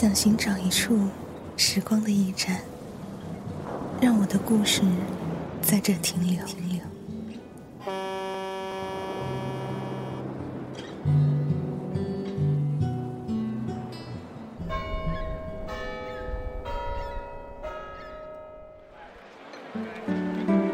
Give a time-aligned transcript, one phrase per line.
[0.00, 0.98] 想寻找一处
[1.58, 2.62] 时光的驿站，
[4.00, 4.80] 让我的故事
[5.60, 6.42] 在这停留。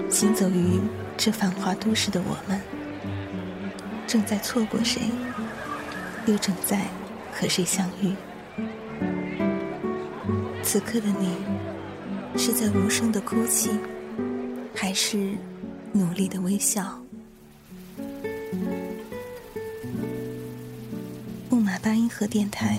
[0.09, 0.79] 行走于
[1.17, 2.61] 这繁华都市的我们，
[4.07, 5.03] 正在错过谁，
[6.27, 6.83] 又正在
[7.33, 8.15] 和谁相遇？
[10.77, 13.71] 此刻的你，是在无声的哭泣，
[14.75, 15.31] 还是
[15.91, 17.03] 努力的微笑？
[21.49, 22.79] 木马八音盒电台，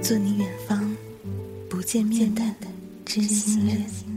[0.00, 0.96] 做你远方
[1.68, 2.42] 不见面的
[3.04, 4.15] 真心人。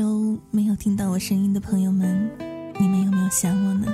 [0.00, 2.30] 周没有听到我声音的朋友们，
[2.80, 3.86] 你们有没有想我呢？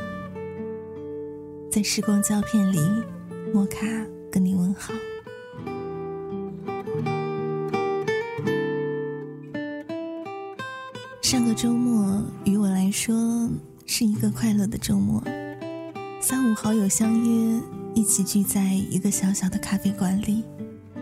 [1.69, 2.79] 在时光胶片里，
[3.53, 3.85] 摩卡
[4.31, 4.95] 跟你问好。
[11.21, 13.51] 上个周末于我来说
[13.85, 15.21] 是一个快乐的周末，
[16.21, 17.61] 三五好友相约
[17.97, 20.45] 一起聚在一个小小的咖啡馆里，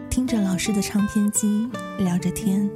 [0.08, 2.66] 听着老式的唱片机，聊着天。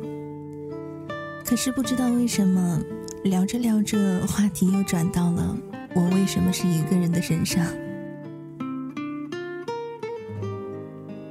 [1.49, 2.79] 可是不知道为什么，
[3.25, 5.57] 聊着聊着，话题又转到了
[5.95, 7.65] 我为什么是一个人的身上。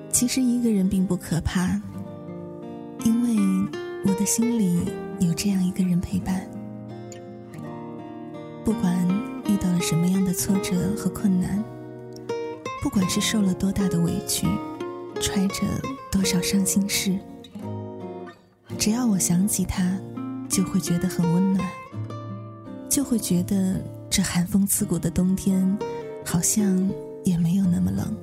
[0.09, 1.79] 其实一个人并不可怕，
[3.05, 3.69] 因为
[4.05, 6.41] 我的心里有这样一个人陪伴。
[8.65, 9.07] 不管
[9.45, 11.63] 遇到了什么样的挫折和困难，
[12.81, 14.47] 不管是受了多大的委屈，
[15.21, 15.61] 揣着
[16.11, 17.15] 多少伤心事。
[18.79, 19.97] 只要我想起他，
[20.49, 21.69] 就会觉得很温暖，
[22.89, 25.77] 就会觉得这寒风刺骨的冬天，
[26.25, 26.89] 好像
[27.23, 28.15] 也没有那么冷。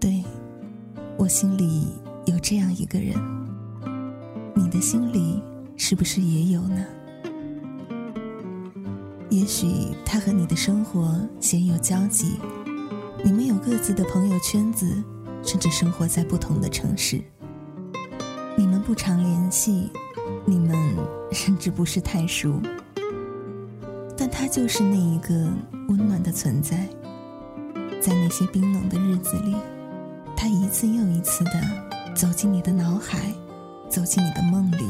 [0.00, 0.24] 对，
[1.16, 1.88] 我心里
[2.26, 3.16] 有这样一个人，
[4.54, 5.42] 你的心里
[5.76, 6.84] 是不是也有呢？
[9.30, 9.66] 也许
[10.04, 12.36] 他和你的生活鲜有交集，
[13.24, 15.02] 你们有各自的朋友圈子，
[15.42, 17.20] 甚至生活在不同的城市。
[18.56, 19.90] 你们不常联系，
[20.44, 20.96] 你们
[21.32, 22.60] 甚至不是太熟，
[24.16, 25.34] 但他就是那一个
[25.88, 26.88] 温暖的存在。
[28.00, 29.56] 在那些冰冷的日子里，
[30.36, 31.52] 他一次又一次的
[32.14, 33.32] 走进你的脑海，
[33.88, 34.86] 走进你的梦里，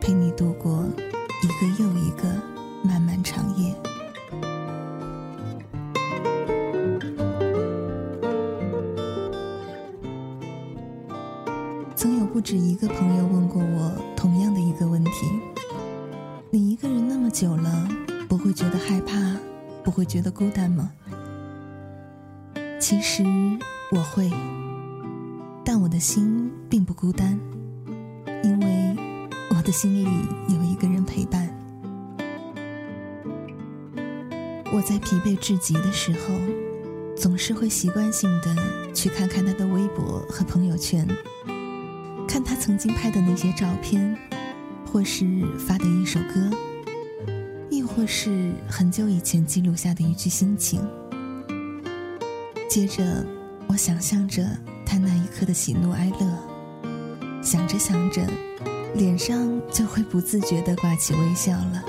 [0.00, 0.84] 陪你度过
[1.42, 2.28] 一个又一个
[2.82, 3.72] 漫漫长夜。
[11.94, 13.19] 曾有不止一个朋友
[20.10, 20.90] 觉得孤单吗？
[22.80, 23.22] 其实
[23.92, 24.28] 我会，
[25.64, 27.38] 但我的心并不孤单，
[28.42, 28.96] 因为
[29.50, 30.02] 我的心里
[30.48, 31.48] 有一个人陪伴。
[34.72, 36.34] 我在疲惫至极的时候，
[37.16, 41.06] 总是会习惯性的去看看他的微博和朋友圈。
[42.26, 44.18] 看他曾经拍的那些照片，
[44.84, 45.24] 或是
[45.56, 46.50] 发的一首歌，
[47.94, 50.80] 或是很久以前记录下的一句心情。
[52.68, 53.26] 接着，
[53.66, 54.46] 我想象着
[54.86, 58.22] 他那一刻的喜怒哀乐，想着想着，
[58.94, 61.84] 脸上就会不自觉地挂起微笑了。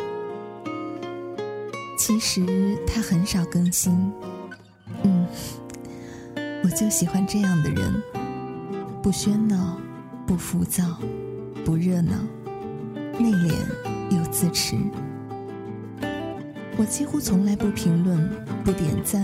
[1.97, 4.11] 其实他很少更新，
[5.03, 5.27] 嗯，
[6.63, 8.01] 我就喜欢这样的人，
[9.01, 9.79] 不喧闹。
[10.27, 10.97] 不浮躁，
[11.65, 12.13] 不热闹，
[13.19, 13.53] 内敛
[14.11, 14.77] 又自持。
[16.81, 18.27] 我几乎从来不评论，
[18.63, 19.21] 不点赞，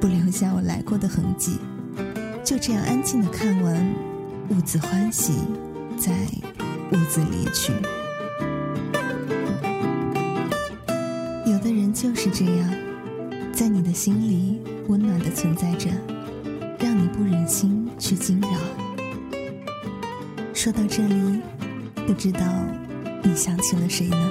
[0.00, 1.56] 不留下我来过的痕迹，
[2.44, 3.94] 就这样安静的看完，
[4.48, 5.34] 兀自欢喜，
[5.96, 6.10] 再
[6.90, 7.72] 兀自离去。
[11.48, 12.74] 有的人就是这样，
[13.52, 15.88] 在你的心里温暖的存在着，
[16.80, 18.48] 让你不忍心去惊扰。
[20.52, 21.40] 说到这里，
[22.04, 22.40] 不知道
[23.22, 24.30] 你想起了谁呢？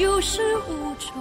[0.00, 1.12] 有始无终。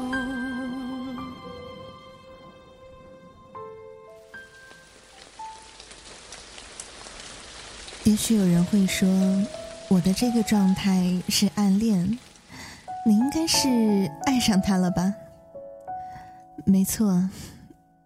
[8.06, 9.06] 也许有人会说，
[9.90, 12.18] 我的这个状态是暗恋，
[13.06, 15.14] 你应该是爱上他了吧？
[16.64, 17.22] 没错，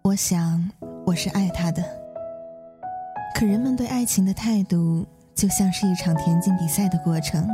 [0.02, 0.68] 我想
[1.06, 1.84] 我是爱他的。
[3.36, 5.06] 可人们对爱情的态度，
[5.36, 7.48] 就像是一场田径比赛的过程，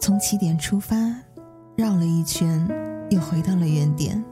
[0.00, 0.96] 从起点出发，
[1.74, 2.66] 绕了一圈，
[3.10, 4.22] 又回到了原点。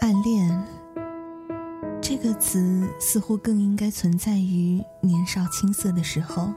[0.00, 0.64] 暗恋
[2.00, 6.52] 这个词，似乎更应该存在于年少青涩的时候。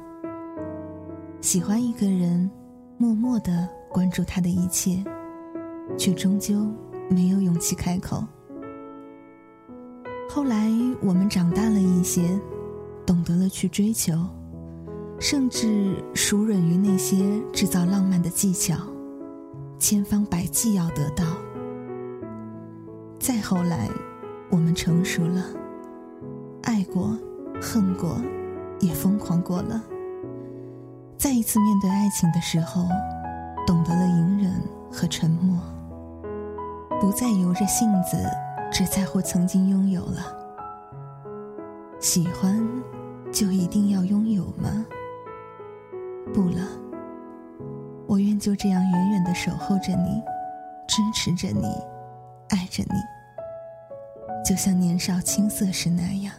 [1.42, 2.50] 喜欢一个人，
[2.98, 5.04] 默默的关注他的一切，
[5.98, 6.66] 却终究。
[7.08, 8.26] 没有勇气开口。
[10.28, 10.72] 后来
[11.04, 12.28] 我们长大了一些，
[13.06, 14.14] 懂得了去追求，
[15.20, 18.76] 甚至熟稔于那些制造浪漫的技巧，
[19.80, 21.26] 千方百计要得到。
[23.20, 23.90] 再后来，
[24.50, 25.44] 我们成熟了，
[26.64, 27.18] 爱过，
[27.62, 28.18] 恨过，
[28.80, 29.82] 也疯狂过了。
[31.18, 32.86] 再一次面对爱情的时候，
[33.66, 34.54] 懂得了隐忍
[34.92, 35.60] 和沉默。
[37.02, 38.18] 不再由着性子，
[38.72, 40.38] 只在乎曾经拥有了。
[42.00, 42.62] 喜欢，
[43.32, 44.86] 就一定要拥有吗？
[46.36, 46.68] 不了，
[48.08, 50.22] 我愿就这样远远的守候着你，
[50.86, 51.66] 支持着你，
[52.50, 56.34] 爱着你，就像年少青涩时那样。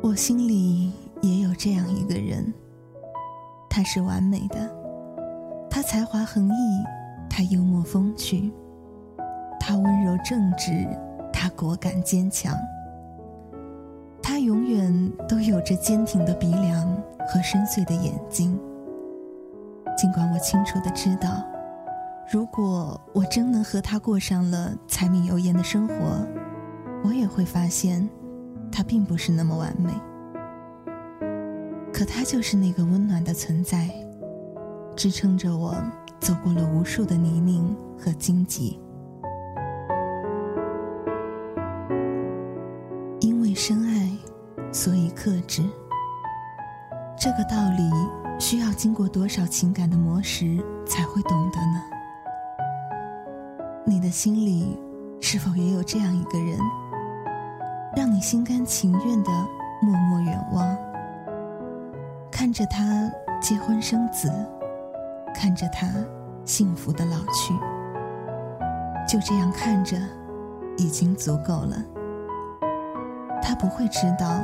[0.00, 0.92] 我心里
[1.22, 2.54] 也有这样一个人，
[3.68, 4.70] 他是完美的。
[5.68, 6.84] 他才华横溢，
[7.28, 8.52] 他幽默风趣，
[9.58, 10.86] 他温柔正直，
[11.32, 12.54] 他果敢坚强。
[14.40, 16.86] 永远都有着坚挺的鼻梁
[17.28, 18.58] 和深邃的眼睛。
[19.96, 21.44] 尽管我清楚的知道，
[22.32, 25.94] 如果我真能和他过上了柴米油盐的生活，
[27.04, 28.08] 我也会发现，
[28.70, 29.92] 他并不是那么完美。
[31.92, 33.90] 可他就是那个温暖的存在。
[34.96, 35.74] 支撑着我
[36.18, 38.78] 走过了无数的泥泞和荆棘，
[44.72, 45.62] 所以克制。
[47.18, 47.90] 这个道理
[48.38, 51.82] 需要经过多少情感的磨蚀才会懂得呢？
[53.84, 54.78] 你的心里
[55.20, 56.58] 是否也有这样一个人，
[57.94, 59.30] 让你心甘情愿的
[59.82, 60.76] 默默远望，
[62.30, 63.10] 看着他
[63.40, 64.32] 结婚生子？
[65.34, 65.86] 看着他
[66.44, 67.54] 幸福的老去，
[69.06, 69.96] 就这样看着，
[70.76, 71.76] 已经足够了。
[73.42, 74.40] 他不会知道，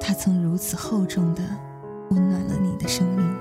[0.00, 1.42] 他曾如此厚重的
[2.10, 3.36] 温暖了你的生命。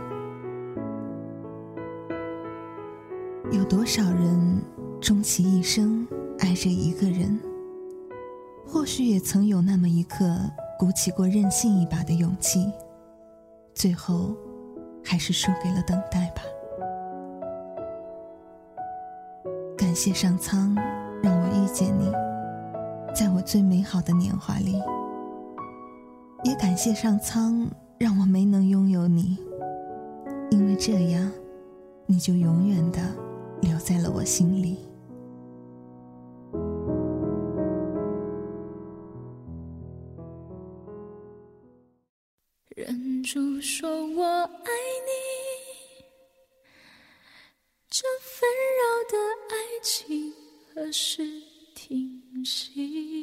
[3.51, 4.61] 有多少人
[4.99, 6.05] 终其一生
[6.39, 7.39] 爱着一个人？
[8.65, 10.37] 或许也曾有那么一刻
[10.77, 12.69] 鼓起过任性一把的勇气，
[13.73, 14.35] 最后
[15.03, 16.41] 还是输给了等待吧。
[19.77, 20.75] 感谢上苍，
[21.23, 22.11] 让我遇见你，
[23.17, 24.79] 在我最美好的年华里。
[26.43, 29.35] 也感谢上苍，让我没能拥有你，
[30.51, 31.31] 因为这样，
[32.05, 32.99] 你就永远的
[33.59, 34.77] 留在了我心里。
[42.75, 44.69] 忍住说我爱
[45.07, 46.05] 你，
[47.89, 48.47] 这纷
[48.77, 49.17] 扰的
[49.49, 50.31] 爱情
[50.71, 51.23] 何时
[51.77, 53.16] 停息？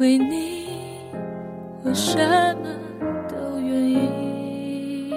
[0.00, 0.66] 为你
[1.84, 2.16] 我什
[2.62, 2.70] 么
[3.28, 5.12] 都愿意。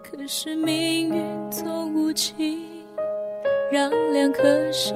[0.00, 2.56] 可是命运总无情，
[3.72, 4.94] 让两颗心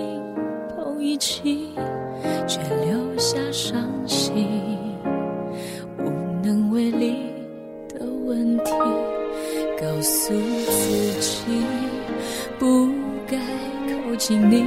[0.69, 1.75] 碰一起，
[2.47, 4.47] 却留下伤心，
[5.99, 6.05] 无
[6.41, 7.17] 能为力
[7.89, 8.73] 的问题。
[9.77, 11.43] 告诉自己，
[12.61, 12.93] 不
[13.27, 13.37] 该
[13.89, 14.63] 靠近你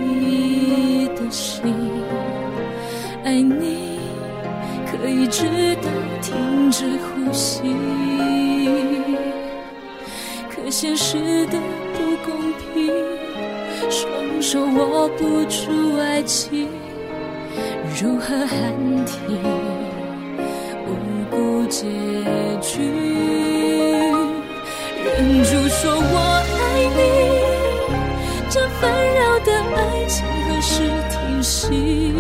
[10.81, 11.59] 现实的
[11.93, 12.91] 不公平，
[13.91, 16.67] 双手握不住爱情，
[18.01, 19.37] 如何喊停？
[20.87, 20.89] 无
[21.29, 21.85] 辜结
[22.63, 22.81] 局。
[25.05, 26.17] 忍住说我
[26.49, 26.59] 爱
[26.97, 26.99] 你，
[28.49, 32.11] 这纷扰的爱情何时停息？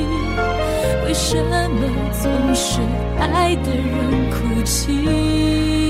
[1.07, 1.67] 为什么
[2.21, 2.79] 总是
[3.17, 5.80] 爱的人哭泣？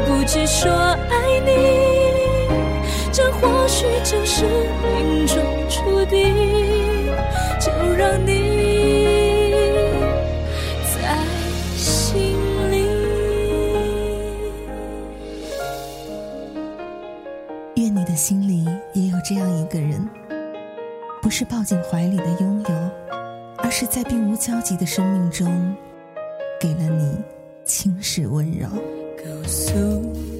[0.00, 1.50] 不及说爱你，
[3.12, 4.44] 这或许就是
[4.82, 5.36] 命中
[5.68, 6.34] 注定，
[7.60, 8.52] 就让你。
[18.14, 20.08] 心里也有这样一个人，
[21.20, 22.90] 不是抱进怀里的拥有，
[23.56, 25.74] 而是在并无交集的生命中，
[26.60, 27.16] 给了你
[27.64, 28.68] 轻视温柔。
[29.24, 29.72] 告诉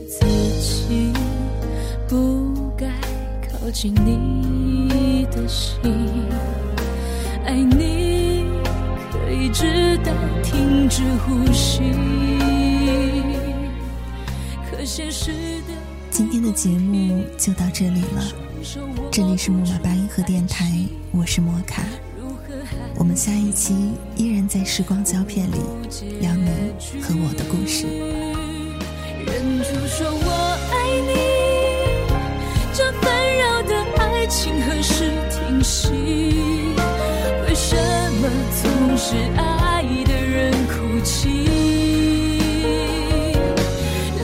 [0.09, 0.27] 自
[0.59, 1.13] 己，
[2.09, 2.91] 不该
[3.49, 5.79] 靠近你的心，
[7.45, 8.45] 爱你
[9.13, 10.13] 可以直到
[10.43, 11.81] 停止呼吸，
[14.69, 15.31] 可现实
[15.69, 15.75] 的。
[16.11, 18.25] 今天的节目就到这里了，
[19.13, 20.65] 这里是木马八音盒电台，
[21.13, 21.85] 我是摩卡，
[22.97, 25.59] 我们下一期依然在时光胶片里
[26.21, 26.51] 聊你
[27.01, 28.32] 和我的故事。
[29.83, 30.31] 忍住说我
[30.71, 30.75] 爱
[31.09, 31.13] 你，
[32.73, 35.91] 这纷扰的爱情何时停息？
[37.47, 37.75] 为什
[38.21, 38.29] 么
[38.63, 41.19] 总是爱的人哭泣？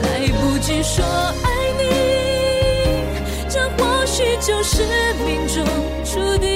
[0.00, 1.05] 来不及说
[1.43, 1.47] 爱
[1.79, 1.83] 你，
[3.49, 4.23] 这或许。
[4.41, 4.83] 就是
[5.27, 5.65] 命中
[6.05, 6.49] 注定，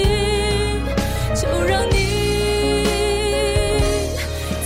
[1.35, 2.87] 就让你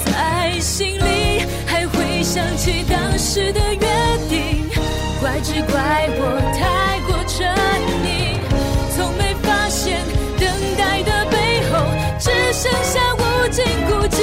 [0.05, 3.76] 在心里还会想起当时的。
[5.47, 5.79] 只怪
[6.19, 6.21] 我
[6.59, 6.59] 太
[7.07, 7.39] 过沉
[8.03, 8.07] 溺，
[8.97, 10.03] 从没发现
[10.41, 10.43] 等
[10.77, 11.37] 待的背
[11.71, 11.73] 后
[12.19, 14.19] 只剩下无尽孤寂。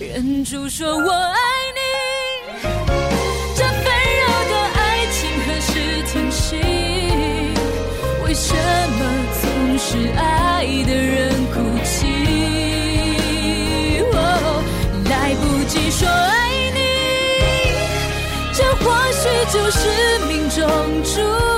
[0.00, 1.38] 忍住说我爱
[1.76, 1.80] 你，
[3.54, 3.84] 这纷
[4.18, 5.70] 扰的爱情何时
[6.10, 6.56] 停息？
[8.24, 8.52] 为什
[8.98, 9.00] 么
[9.40, 9.46] 总。
[9.80, 11.96] 是爱的人哭泣，
[15.08, 16.02] 来不及说
[19.50, 19.88] 就是
[20.26, 20.66] 命中
[21.02, 21.57] 注定。